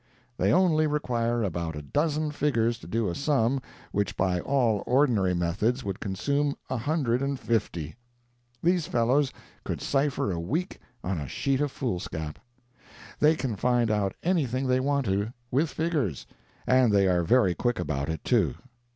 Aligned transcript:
They 0.35 0.51
only 0.51 0.87
require 0.87 1.43
about 1.43 1.75
a 1.75 1.83
dozen 1.83 2.31
figures 2.31 2.79
to 2.79 2.87
do 2.87 3.07
a 3.07 3.13
sum 3.13 3.61
which 3.91 4.17
by 4.17 4.39
all 4.39 4.81
ordinary 4.87 5.35
methods 5.35 5.83
would 5.83 5.99
consume 5.99 6.55
a 6.71 6.77
hundred 6.77 7.21
and 7.21 7.39
fifty. 7.39 7.95
These 8.63 8.87
fellows 8.87 9.31
could 9.63 9.79
cypher 9.79 10.31
a 10.31 10.39
week 10.39 10.79
on 11.03 11.19
a 11.19 11.27
sheet 11.27 11.61
of 11.61 11.71
foolscap. 11.71 12.39
They 13.19 13.35
can 13.35 13.55
find 13.55 13.91
out 13.91 14.15
anything 14.23 14.65
they 14.65 14.79
want 14.79 15.05
to 15.05 15.33
with 15.51 15.69
figures, 15.69 16.25
and 16.65 16.91
they 16.91 17.07
are 17.07 17.21
very 17.23 17.53
quick 17.53 17.77
about 17.77 18.09
it, 18.09 18.23
too. 18.23 18.55